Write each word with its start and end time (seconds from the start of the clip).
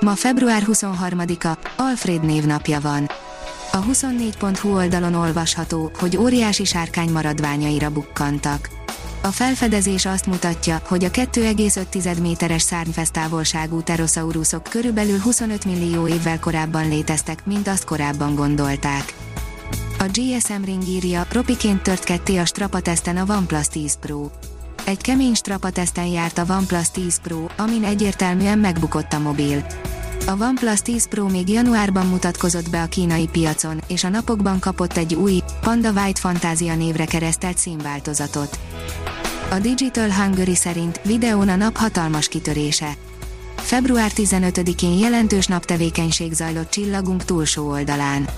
Ma 0.00 0.14
február 0.14 0.62
23-a, 0.66 1.58
Alfred 1.76 2.24
névnapja 2.24 2.80
van. 2.80 3.10
A 3.72 3.84
24.hu 3.84 4.74
oldalon 4.74 5.14
olvasható, 5.14 5.90
hogy 5.98 6.16
óriási 6.16 6.64
sárkány 6.64 7.10
maradványaira 7.10 7.90
bukkantak. 7.90 8.68
A 9.22 9.26
felfedezés 9.26 10.06
azt 10.06 10.26
mutatja, 10.26 10.82
hogy 10.86 11.04
a 11.04 11.10
2,5 11.10 12.20
méteres 12.20 12.62
szárnyfesztávolságú 12.62 13.80
pterosaurusok 13.80 14.62
körülbelül 14.62 15.18
25 15.18 15.64
millió 15.64 16.06
évvel 16.06 16.38
korábban 16.38 16.88
léteztek, 16.88 17.46
mint 17.46 17.68
azt 17.68 17.84
korábban 17.84 18.34
gondolták. 18.34 19.14
A 19.98 20.04
GSM 20.12 20.64
Ring 20.64 20.88
írja, 20.88 21.26
propiként 21.28 21.82
tört 21.82 22.04
ketté 22.04 22.36
a 22.36 22.44
strapateszten 22.44 23.16
a 23.16 23.34
OnePlus 23.34 23.68
10 23.68 23.98
Pro. 23.98 24.30
Egy 24.84 25.00
kemény 25.00 25.34
strapateszten 25.34 26.06
járt 26.06 26.38
a 26.38 26.44
OnePlus 26.48 26.90
10 26.90 27.20
Pro, 27.20 27.46
amin 27.56 27.84
egyértelműen 27.84 28.58
megbukott 28.58 29.12
a 29.12 29.18
mobil. 29.18 29.64
A 30.26 30.36
OnePlus 30.40 30.80
10 30.82 31.08
Pro 31.08 31.28
még 31.28 31.48
januárban 31.48 32.06
mutatkozott 32.06 32.70
be 32.70 32.82
a 32.82 32.86
kínai 32.86 33.28
piacon, 33.28 33.80
és 33.86 34.04
a 34.04 34.08
napokban 34.08 34.58
kapott 34.58 34.96
egy 34.96 35.14
új, 35.14 35.42
Panda 35.60 35.90
White 35.90 36.20
Fantasia 36.20 36.76
névre 36.76 37.04
keresztelt 37.04 37.58
színváltozatot. 37.58 38.58
A 39.50 39.58
Digital 39.58 40.10
Hungary 40.10 40.54
szerint 40.54 41.00
videón 41.04 41.48
a 41.48 41.56
nap 41.56 41.76
hatalmas 41.76 42.28
kitörése. 42.28 42.92
Február 43.56 44.10
15-én 44.14 44.98
jelentős 44.98 45.46
naptevékenység 45.46 46.32
zajlott 46.32 46.70
csillagunk 46.70 47.24
túlsó 47.24 47.68
oldalán. 47.68 48.28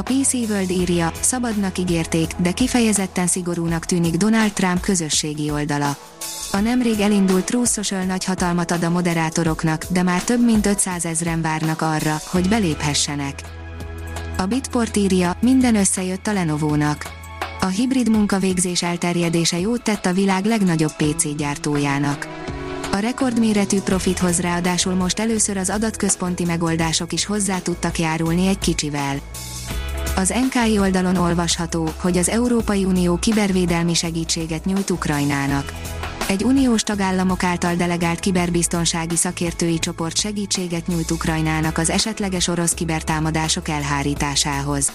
A 0.00 0.02
PC 0.02 0.32
World 0.32 0.70
írja, 0.70 1.12
szabadnak 1.20 1.78
ígérték, 1.78 2.30
de 2.36 2.52
kifejezetten 2.52 3.26
szigorúnak 3.26 3.84
tűnik 3.84 4.16
Donald 4.16 4.52
Trump 4.52 4.80
közösségi 4.80 5.50
oldala. 5.50 5.96
A 6.52 6.58
nemrég 6.58 7.00
elindult 7.00 7.44
True 7.44 7.66
Social 7.66 8.02
nagy 8.02 8.24
hatalmat 8.24 8.70
ad 8.70 8.82
a 8.82 8.90
moderátoroknak, 8.90 9.84
de 9.90 10.02
már 10.02 10.22
több 10.22 10.44
mint 10.44 10.66
500 10.66 11.04
ezren 11.04 11.42
várnak 11.42 11.82
arra, 11.82 12.20
hogy 12.24 12.48
beléphessenek. 12.48 13.42
A 14.36 14.46
Bitport 14.46 14.96
írja, 14.96 15.36
minden 15.40 15.76
összejött 15.76 16.26
a 16.26 16.32
Lenovo-nak. 16.32 17.04
A 17.60 17.66
hibrid 17.66 18.10
munkavégzés 18.10 18.82
elterjedése 18.82 19.58
jót 19.58 19.82
tett 19.82 20.06
a 20.06 20.12
világ 20.12 20.44
legnagyobb 20.44 20.92
PC 20.96 21.36
gyártójának. 21.36 22.28
A 22.92 22.96
rekordméretű 22.96 23.80
profithoz 23.80 24.40
ráadásul 24.40 24.94
most 24.94 25.18
először 25.18 25.56
az 25.56 25.70
adatközponti 25.70 26.44
megoldások 26.44 27.12
is 27.12 27.24
hozzá 27.24 27.58
tudtak 27.58 27.98
járulni 27.98 28.46
egy 28.46 28.58
kicsivel. 28.58 29.20
Az 30.20 30.34
NKI 30.50 30.78
oldalon 30.78 31.16
olvasható, 31.16 31.88
hogy 32.00 32.16
az 32.16 32.28
Európai 32.28 32.84
Unió 32.84 33.16
kibervédelmi 33.16 33.94
segítséget 33.94 34.64
nyújt 34.64 34.90
Ukrajnának. 34.90 35.72
Egy 36.28 36.42
uniós 36.42 36.82
tagállamok 36.82 37.42
által 37.42 37.74
delegált 37.74 38.20
kiberbiztonsági 38.20 39.16
szakértői 39.16 39.78
csoport 39.78 40.16
segítséget 40.16 40.86
nyújt 40.86 41.10
Ukrajnának 41.10 41.78
az 41.78 41.90
esetleges 41.90 42.48
orosz 42.48 42.74
kibertámadások 42.74 43.68
elhárításához. 43.68 44.92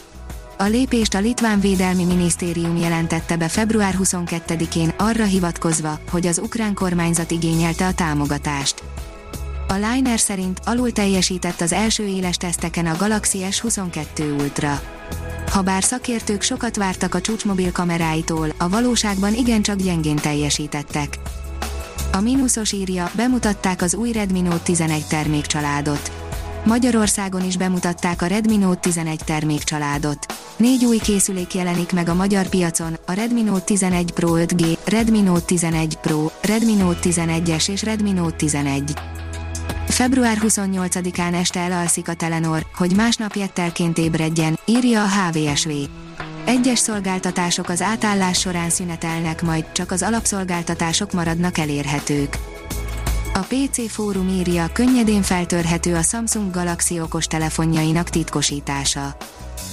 A 0.57 0.63
lépést 0.63 1.13
a 1.13 1.19
Litván 1.19 1.59
Védelmi 1.59 2.03
Minisztérium 2.03 2.77
jelentette 2.77 3.37
be 3.37 3.47
február 3.47 3.95
22-én, 4.03 4.94
arra 4.97 5.23
hivatkozva, 5.23 6.00
hogy 6.11 6.27
az 6.27 6.39
ukrán 6.39 6.73
kormányzat 6.73 7.31
igényelte 7.31 7.88
a 7.88 7.94
támogatást. 7.94 8.83
A 9.67 9.73
Liner 9.73 10.19
szerint 10.19 10.59
alul 10.65 10.91
teljesített 10.91 11.61
az 11.61 11.73
első 11.73 12.03
éles 12.03 12.37
teszteken 12.37 12.85
a 12.85 12.95
Galaxy 12.97 13.39
S22 13.49 14.39
Ultra. 14.39 14.81
Habár 15.51 15.83
szakértők 15.83 16.41
sokat 16.41 16.75
vártak 16.75 17.15
a 17.15 17.21
csúcsmobil 17.21 17.71
kameráitól, 17.71 18.53
a 18.57 18.69
valóságban 18.69 19.33
igencsak 19.33 19.77
gyengén 19.77 20.15
teljesítettek. 20.15 21.17
A 22.11 22.21
mínuszos 22.21 22.71
írja, 22.71 23.11
bemutatták 23.15 23.81
az 23.81 23.95
új 23.95 24.11
Redmi 24.11 24.41
Note 24.41 24.63
11 24.63 25.05
termékcsaládot. 25.07 26.11
Magyarországon 26.65 27.45
is 27.45 27.57
bemutatták 27.57 28.21
a 28.21 28.25
Redmi 28.25 28.57
Note 28.57 28.79
11 28.79 29.19
termékcsaládot. 29.25 30.25
Négy 30.57 30.85
új 30.85 30.97
készülék 30.97 31.53
jelenik 31.53 31.93
meg 31.93 32.09
a 32.09 32.13
magyar 32.13 32.47
piacon, 32.47 32.97
a 33.05 33.13
Redmi 33.13 33.41
Note 33.41 33.63
11 33.63 34.11
Pro 34.11 34.29
5G, 34.35 34.77
Redmi 34.85 35.21
Note 35.21 35.45
11 35.45 35.95
Pro, 35.95 36.31
Redmi 36.41 36.73
Note 36.73 36.99
11-es 37.01 37.69
és 37.69 37.83
Redmi 37.83 38.11
Note 38.11 38.35
11. 38.35 38.93
Február 39.95 40.38
28-án 40.41 41.33
este 41.33 41.59
elalszik 41.59 42.07
a 42.07 42.13
Telenor, 42.13 42.66
hogy 42.75 42.95
másnap 42.95 43.33
jettelként 43.33 43.97
ébredjen, 43.97 44.59
írja 44.66 45.03
a 45.03 45.07
HVSV. 45.07 45.69
Egyes 46.45 46.79
szolgáltatások 46.79 47.69
az 47.69 47.81
átállás 47.81 48.39
során 48.39 48.69
szünetelnek 48.69 49.41
majd, 49.41 49.72
csak 49.72 49.91
az 49.91 50.01
alapszolgáltatások 50.01 51.11
maradnak 51.11 51.57
elérhetők. 51.57 52.38
A 53.38 53.46
PC 53.47 53.91
Fórum 53.91 54.28
írja, 54.28 54.69
könnyedén 54.73 55.22
feltörhető 55.22 55.96
a 55.96 56.01
Samsung 56.01 56.51
Galaxy 56.51 57.00
okostelefonjainak 57.00 58.09
titkosítása. 58.09 59.18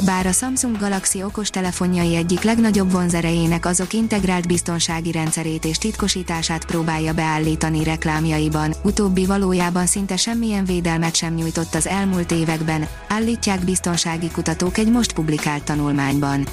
Bár 0.04 0.26
a 0.26 0.32
Samsung 0.32 0.78
Galaxy 0.78 1.22
okostelefonjai 1.22 2.14
egyik 2.14 2.42
legnagyobb 2.42 2.92
vonzerejének 2.92 3.66
azok 3.66 3.92
integrált 3.92 4.46
biztonsági 4.46 5.12
rendszerét 5.12 5.64
és 5.64 5.78
titkosítását 5.78 6.64
próbálja 6.64 7.12
beállítani 7.12 7.84
reklámjaiban, 7.84 8.74
utóbbi 8.84 9.26
valójában 9.26 9.86
szinte 9.86 10.16
semmilyen 10.16 10.64
védelmet 10.64 11.14
sem 11.14 11.34
nyújtott 11.34 11.74
az 11.74 11.86
elmúlt 11.86 12.30
években, 12.30 12.86
állítják 13.08 13.64
biztonsági 13.64 14.30
kutatók 14.30 14.78
egy 14.78 14.90
most 14.90 15.12
publikált 15.12 15.64
tanulmányban. 15.64 16.46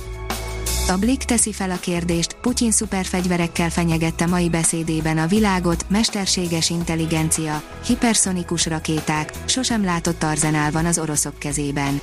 A 0.90 0.98
Blick 0.98 1.24
teszi 1.24 1.54
fel 1.54 1.72
a 1.72 1.80
kérdést, 1.80 2.36
Putyin 2.42 2.72
szuperfegyverekkel 2.72 3.70
fenyegette 3.70 4.26
mai 4.26 4.50
beszédében 4.50 5.18
a 5.18 5.28
világot, 5.28 5.86
mesterséges 5.90 6.70
intelligencia, 6.70 7.64
hiperszonikus 7.86 8.66
rakéták, 8.66 9.32
sosem 9.46 9.84
látott 9.84 10.24
arzenál 10.24 10.72
van 10.72 10.86
az 10.86 11.00
oroszok 11.00 11.40
kezében. 11.40 12.02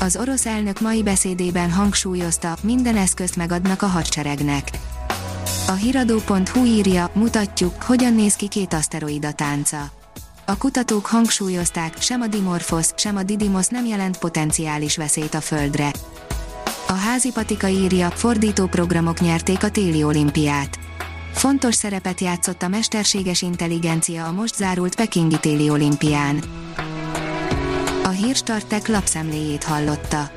Az 0.00 0.16
orosz 0.16 0.46
elnök 0.46 0.80
mai 0.80 1.02
beszédében 1.02 1.70
hangsúlyozta, 1.70 2.56
minden 2.62 2.96
eszközt 2.96 3.36
megadnak 3.36 3.82
a 3.82 3.86
hadseregnek. 3.86 4.68
A 5.66 5.72
hiradó.hu 5.72 6.64
írja, 6.64 7.10
mutatjuk, 7.14 7.82
hogyan 7.82 8.14
néz 8.14 8.34
ki 8.34 8.48
két 8.48 8.72
aszteroida 8.72 9.32
tánca. 9.32 9.90
A 10.46 10.56
kutatók 10.56 11.06
hangsúlyozták, 11.06 12.00
sem 12.00 12.20
a 12.20 12.26
Dimorphos, 12.26 12.88
sem 12.96 13.16
a 13.16 13.22
Didymos 13.22 13.66
nem 13.66 13.86
jelent 13.86 14.18
potenciális 14.18 14.96
veszélyt 14.96 15.34
a 15.34 15.40
Földre. 15.40 15.90
A 16.86 16.92
házi 16.92 17.30
patika 17.30 17.68
írja, 17.68 18.10
fordító 18.10 18.66
programok 18.66 19.20
nyerték 19.20 19.64
a 19.64 19.70
téli 19.70 20.02
olimpiát. 20.02 20.78
Fontos 21.32 21.74
szerepet 21.74 22.20
játszott 22.20 22.62
a 22.62 22.68
mesterséges 22.68 23.42
intelligencia 23.42 24.24
a 24.24 24.32
most 24.32 24.54
zárult 24.54 24.94
Pekingi 24.94 25.38
téli 25.40 25.70
olimpián. 25.70 26.42
A 28.04 28.08
hírstartek 28.08 28.88
lapszemléjét 28.88 29.64
hallotta. 29.64 30.30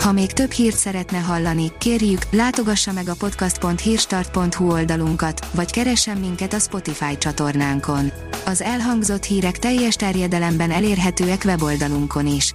Ha 0.00 0.12
még 0.12 0.32
több 0.32 0.50
hírt 0.50 0.76
szeretne 0.76 1.18
hallani, 1.18 1.72
kérjük, 1.78 2.22
látogassa 2.30 2.92
meg 2.92 3.08
a 3.08 3.14
podcast.hírstart.hu 3.14 4.70
oldalunkat, 4.70 5.46
vagy 5.54 5.70
keressen 5.70 6.16
minket 6.16 6.52
a 6.52 6.58
Spotify 6.58 7.18
csatornánkon. 7.18 8.12
Az 8.46 8.62
elhangzott 8.62 9.24
hírek 9.24 9.58
teljes 9.58 9.94
terjedelemben 9.94 10.70
elérhetőek 10.70 11.42
weboldalunkon 11.44 12.26
is. 12.26 12.54